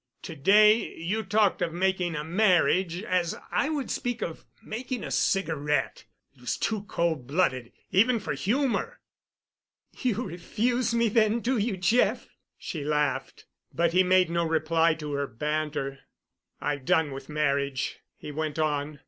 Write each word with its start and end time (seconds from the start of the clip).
To 0.23 0.35
day 0.35 0.95
you 0.97 1.21
talked 1.21 1.61
of 1.61 1.73
making 1.73 2.15
a 2.15 2.23
marriage 2.23 3.03
as 3.03 3.35
I 3.51 3.69
would 3.69 3.91
speak 3.91 4.23
of 4.23 4.45
making 4.63 5.03
a 5.03 5.11
cigarette. 5.11 6.05
It 6.33 6.41
was 6.41 6.57
too 6.57 6.85
cold 6.85 7.27
blooded 7.27 7.71
even 7.91 8.19
for 8.19 8.33
humour——" 8.33 8.99
"You 9.95 10.23
refuse 10.25 10.95
me 10.95 11.07
then, 11.07 11.39
do 11.39 11.55
you, 11.59 11.77
Jeff?" 11.77 12.29
she 12.57 12.83
laughed. 12.83 13.45
But 13.71 13.93
he 13.93 14.01
made 14.01 14.31
no 14.31 14.43
reply 14.43 14.95
to 14.95 15.11
her 15.13 15.27
banter. 15.27 15.99
"I've 16.59 16.85
done 16.85 17.11
with 17.11 17.29
marriage," 17.29 17.99
he 18.17 18.31
went 18.31 18.57
on. 18.57 18.97